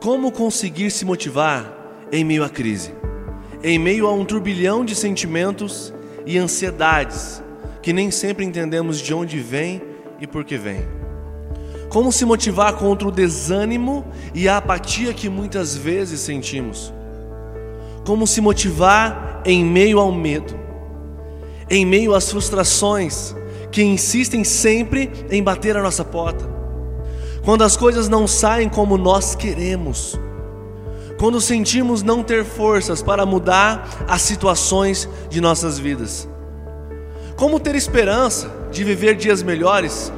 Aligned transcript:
Como 0.00 0.30
conseguir 0.30 0.92
se 0.92 1.04
motivar 1.04 2.06
em 2.12 2.22
meio 2.22 2.44
à 2.44 2.48
crise? 2.48 2.94
Em 3.64 3.80
meio 3.80 4.06
a 4.06 4.12
um 4.12 4.24
turbilhão 4.24 4.84
de 4.84 4.94
sentimentos 4.94 5.92
e 6.24 6.38
ansiedades 6.38 7.42
que 7.82 7.92
nem 7.92 8.08
sempre 8.08 8.44
entendemos 8.44 9.00
de 9.00 9.12
onde 9.12 9.40
vem 9.40 9.82
e 10.20 10.26
por 10.26 10.44
que 10.44 10.56
vem. 10.56 10.86
Como 11.88 12.12
se 12.12 12.24
motivar 12.24 12.74
contra 12.74 13.08
o 13.08 13.10
desânimo 13.10 14.06
e 14.32 14.48
a 14.48 14.58
apatia 14.58 15.12
que 15.12 15.28
muitas 15.28 15.76
vezes 15.76 16.20
sentimos? 16.20 16.94
Como 18.06 18.24
se 18.24 18.40
motivar 18.40 19.42
em 19.44 19.64
meio 19.64 19.98
ao 19.98 20.12
medo, 20.12 20.54
em 21.68 21.84
meio 21.84 22.14
às 22.14 22.30
frustrações 22.30 23.34
que 23.72 23.82
insistem 23.82 24.44
sempre 24.44 25.10
em 25.28 25.42
bater 25.42 25.76
a 25.76 25.82
nossa 25.82 26.04
porta? 26.04 26.57
Quando 27.48 27.64
as 27.64 27.78
coisas 27.78 28.10
não 28.10 28.26
saem 28.26 28.68
como 28.68 28.98
nós 28.98 29.34
queremos, 29.34 30.20
quando 31.18 31.40
sentimos 31.40 32.02
não 32.02 32.22
ter 32.22 32.44
forças 32.44 33.00
para 33.00 33.24
mudar 33.24 34.04
as 34.06 34.20
situações 34.20 35.08
de 35.30 35.40
nossas 35.40 35.78
vidas. 35.78 36.28
Como 37.36 37.58
ter 37.58 37.74
esperança 37.74 38.54
de 38.70 38.84
viver 38.84 39.16
dias 39.16 39.42
melhores 39.42 40.12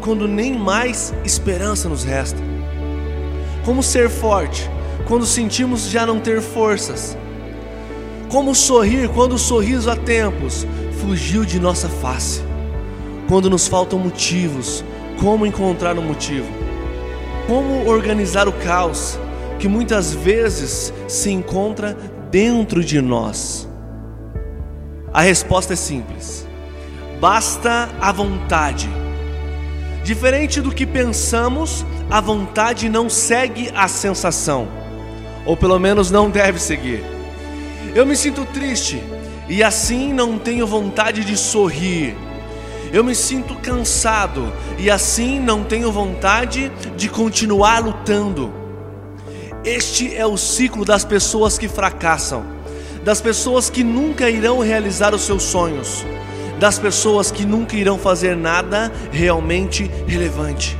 quando 0.00 0.28
nem 0.28 0.56
mais 0.56 1.12
esperança 1.24 1.88
nos 1.88 2.04
resta? 2.04 2.38
Como 3.64 3.82
ser 3.82 4.08
forte 4.08 4.70
quando 5.08 5.26
sentimos 5.26 5.90
já 5.90 6.06
não 6.06 6.20
ter 6.20 6.40
forças? 6.40 7.18
Como 8.30 8.54
sorrir 8.54 9.08
quando 9.08 9.32
o 9.32 9.38
sorriso 9.40 9.90
há 9.90 9.96
tempos 9.96 10.64
fugiu 11.00 11.44
de 11.44 11.58
nossa 11.58 11.88
face? 11.88 12.42
Quando 13.28 13.50
nos 13.50 13.66
faltam 13.66 13.98
motivos, 13.98 14.84
como 15.18 15.44
encontrar 15.44 15.98
um 15.98 16.02
motivo? 16.02 16.65
Como 17.46 17.86
organizar 17.86 18.48
o 18.48 18.52
caos 18.52 19.18
que 19.60 19.68
muitas 19.68 20.12
vezes 20.12 20.92
se 21.06 21.30
encontra 21.30 21.96
dentro 22.28 22.82
de 22.84 23.00
nós? 23.00 23.68
A 25.12 25.20
resposta 25.20 25.74
é 25.74 25.76
simples: 25.76 26.44
basta 27.20 27.88
a 28.00 28.10
vontade. 28.10 28.90
Diferente 30.02 30.60
do 30.60 30.72
que 30.72 30.84
pensamos, 30.84 31.86
a 32.10 32.20
vontade 32.20 32.88
não 32.88 33.08
segue 33.08 33.70
a 33.76 33.86
sensação, 33.86 34.66
ou 35.44 35.56
pelo 35.56 35.78
menos 35.78 36.10
não 36.10 36.28
deve 36.28 36.58
seguir. 36.58 37.04
Eu 37.94 38.04
me 38.04 38.16
sinto 38.16 38.44
triste 38.46 39.00
e 39.48 39.62
assim 39.62 40.12
não 40.12 40.36
tenho 40.36 40.66
vontade 40.66 41.24
de 41.24 41.36
sorrir 41.36 42.16
eu 42.92 43.02
me 43.02 43.14
sinto 43.14 43.54
cansado 43.56 44.52
e 44.78 44.90
assim 44.90 45.40
não 45.40 45.64
tenho 45.64 45.90
vontade 45.90 46.70
de 46.96 47.08
continuar 47.08 47.78
lutando. 47.84 48.52
Este 49.64 50.14
é 50.14 50.24
o 50.24 50.36
ciclo 50.36 50.84
das 50.84 51.04
pessoas 51.04 51.58
que 51.58 51.68
fracassam, 51.68 52.44
das 53.04 53.20
pessoas 53.20 53.68
que 53.68 53.82
nunca 53.82 54.30
irão 54.30 54.60
realizar 54.60 55.14
os 55.14 55.22
seus 55.22 55.42
sonhos, 55.42 56.04
das 56.58 56.78
pessoas 56.78 57.30
que 57.30 57.44
nunca 57.44 57.76
irão 57.76 57.98
fazer 57.98 58.36
nada 58.36 58.92
realmente 59.10 59.90
relevante. 60.06 60.78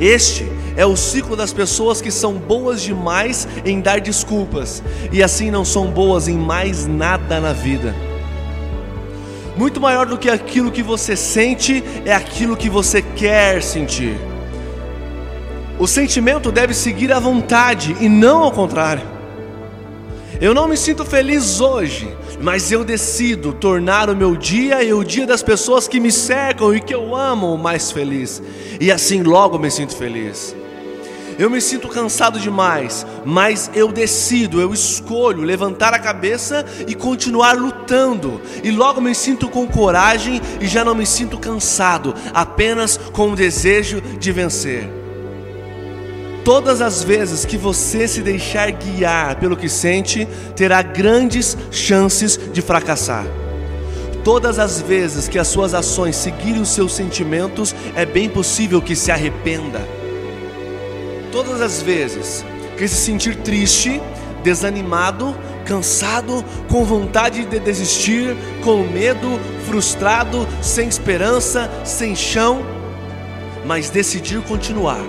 Este 0.00 0.46
é 0.76 0.86
o 0.86 0.96
ciclo 0.96 1.34
das 1.34 1.52
pessoas 1.52 2.00
que 2.00 2.12
são 2.12 2.34
boas 2.34 2.80
demais 2.80 3.48
em 3.64 3.80
dar 3.80 4.00
desculpas 4.00 4.80
e 5.10 5.20
assim 5.20 5.50
não 5.50 5.64
são 5.64 5.90
boas 5.90 6.28
em 6.28 6.38
mais 6.38 6.86
nada 6.86 7.40
na 7.40 7.52
vida. 7.52 8.07
Muito 9.58 9.80
maior 9.80 10.06
do 10.06 10.16
que 10.16 10.30
aquilo 10.30 10.70
que 10.70 10.84
você 10.84 11.16
sente 11.16 11.82
é 12.04 12.14
aquilo 12.14 12.56
que 12.56 12.70
você 12.70 13.02
quer 13.02 13.60
sentir. 13.60 14.16
O 15.80 15.86
sentimento 15.88 16.52
deve 16.52 16.72
seguir 16.72 17.12
a 17.12 17.18
vontade 17.18 17.96
e 18.00 18.08
não 18.08 18.44
ao 18.44 18.52
contrário. 18.52 19.02
Eu 20.40 20.54
não 20.54 20.68
me 20.68 20.76
sinto 20.76 21.04
feliz 21.04 21.60
hoje, 21.60 22.08
mas 22.40 22.70
eu 22.70 22.84
decido 22.84 23.52
tornar 23.52 24.08
o 24.08 24.14
meu 24.14 24.36
dia 24.36 24.80
e 24.84 24.92
o 24.92 25.02
dia 25.02 25.26
das 25.26 25.42
pessoas 25.42 25.88
que 25.88 25.98
me 25.98 26.12
cercam 26.12 26.72
e 26.72 26.80
que 26.80 26.94
eu 26.94 27.16
amo 27.16 27.58
mais 27.58 27.90
feliz. 27.90 28.40
E 28.80 28.92
assim 28.92 29.24
logo 29.24 29.58
me 29.58 29.72
sinto 29.72 29.96
feliz. 29.96 30.54
Eu 31.38 31.48
me 31.48 31.60
sinto 31.60 31.86
cansado 31.86 32.40
demais, 32.40 33.06
mas 33.24 33.70
eu 33.72 33.92
decido, 33.92 34.60
eu 34.60 34.74
escolho 34.74 35.42
levantar 35.42 35.94
a 35.94 35.98
cabeça 35.98 36.66
e 36.88 36.96
continuar 36.96 37.52
lutando. 37.52 38.40
E 38.64 38.72
logo 38.72 39.00
me 39.00 39.14
sinto 39.14 39.48
com 39.48 39.64
coragem 39.64 40.40
e 40.60 40.66
já 40.66 40.84
não 40.84 40.96
me 40.96 41.06
sinto 41.06 41.38
cansado, 41.38 42.12
apenas 42.34 42.98
com 43.12 43.30
o 43.30 43.36
desejo 43.36 44.00
de 44.18 44.32
vencer. 44.32 44.90
Todas 46.44 46.82
as 46.82 47.04
vezes 47.04 47.44
que 47.44 47.56
você 47.56 48.08
se 48.08 48.20
deixar 48.20 48.72
guiar 48.72 49.36
pelo 49.36 49.56
que 49.56 49.68
sente, 49.68 50.26
terá 50.56 50.82
grandes 50.82 51.56
chances 51.70 52.36
de 52.52 52.60
fracassar. 52.60 53.24
Todas 54.24 54.58
as 54.58 54.80
vezes 54.80 55.28
que 55.28 55.38
as 55.38 55.46
suas 55.46 55.72
ações 55.72 56.16
seguirem 56.16 56.60
os 56.60 56.70
seus 56.70 56.92
sentimentos, 56.92 57.76
é 57.94 58.04
bem 58.04 58.28
possível 58.28 58.82
que 58.82 58.96
se 58.96 59.12
arrependa. 59.12 59.97
Todas 61.32 61.60
as 61.60 61.82
vezes 61.82 62.44
que 62.76 62.86
se 62.86 62.96
sentir 62.96 63.36
triste, 63.36 64.00
desanimado, 64.42 65.36
cansado, 65.66 66.44
com 66.70 66.84
vontade 66.84 67.44
de 67.44 67.58
desistir, 67.58 68.36
com 68.64 68.84
medo, 68.84 69.38
frustrado, 69.66 70.46
sem 70.62 70.88
esperança, 70.88 71.70
sem 71.84 72.16
chão, 72.16 72.64
mas 73.66 73.90
decidir 73.90 74.40
continuar, 74.42 75.02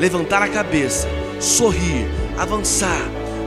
levantar 0.00 0.42
a 0.42 0.48
cabeça, 0.48 1.06
sorrir, 1.38 2.08
avançar, 2.36 3.00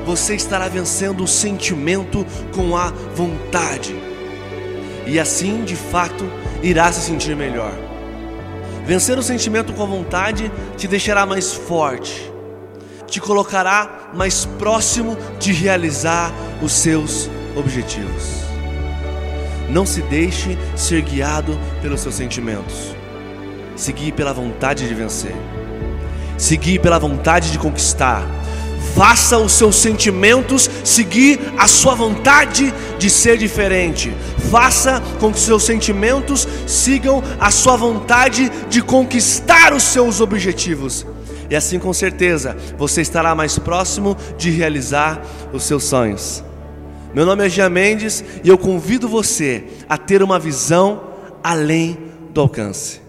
você 0.05 0.35
estará 0.35 0.67
vencendo 0.67 1.23
o 1.23 1.27
sentimento 1.27 2.25
com 2.55 2.77
a 2.77 2.91
vontade. 3.13 3.95
E 5.05 5.19
assim, 5.19 5.63
de 5.63 5.75
fato, 5.75 6.25
irá 6.63 6.91
se 6.91 7.01
sentir 7.01 7.35
melhor. 7.35 7.88
Vencer 8.89 9.19
o 9.19 9.21
sentimento 9.21 9.71
com 9.71 9.85
vontade 9.85 10.51
te 10.75 10.87
deixará 10.87 11.23
mais 11.23 11.53
forte, 11.53 12.33
te 13.05 13.21
colocará 13.21 14.09
mais 14.15 14.45
próximo 14.45 15.15
de 15.39 15.53
realizar 15.53 16.33
os 16.59 16.71
seus 16.71 17.29
objetivos. 17.55 18.39
Não 19.69 19.85
se 19.85 20.01
deixe 20.01 20.57
ser 20.75 21.03
guiado 21.03 21.55
pelos 21.83 22.01
seus 22.01 22.15
sentimentos. 22.15 22.95
Seguir 23.75 24.13
pela 24.13 24.33
vontade 24.33 24.87
de 24.87 24.93
vencer. 24.95 25.35
Seguir 26.35 26.79
pela 26.81 26.97
vontade 26.97 27.51
de 27.51 27.59
conquistar 27.59 28.23
Faça 28.95 29.37
os 29.37 29.53
seus 29.53 29.75
sentimentos 29.75 30.69
seguir 30.83 31.39
a 31.57 31.67
sua 31.67 31.95
vontade 31.95 32.73
de 32.97 33.09
ser 33.09 33.37
diferente. 33.37 34.13
Faça 34.51 35.01
com 35.19 35.31
que 35.31 35.39
seus 35.39 35.63
sentimentos 35.63 36.47
sigam 36.67 37.23
a 37.39 37.51
sua 37.51 37.77
vontade 37.77 38.51
de 38.69 38.81
conquistar 38.81 39.73
os 39.73 39.83
seus 39.83 40.19
objetivos. 40.19 41.05
E 41.49 41.55
assim, 41.55 41.79
com 41.79 41.91
certeza, 41.93 42.55
você 42.77 43.01
estará 43.01 43.33
mais 43.33 43.57
próximo 43.57 44.15
de 44.37 44.51
realizar 44.51 45.21
os 45.51 45.63
seus 45.63 45.83
sonhos. 45.83 46.43
Meu 47.13 47.25
nome 47.25 47.45
é 47.45 47.49
Gia 47.49 47.69
Mendes 47.69 48.23
e 48.43 48.49
eu 48.49 48.57
convido 48.57 49.07
você 49.07 49.63
a 49.87 49.97
ter 49.97 50.21
uma 50.21 50.37
visão 50.37 51.01
além 51.43 51.97
do 52.31 52.41
alcance. 52.41 53.01